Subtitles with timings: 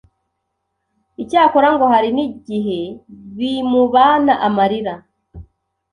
[1.21, 2.79] Icyakora ngo hari n’igihe
[3.37, 4.93] bimubana amarira.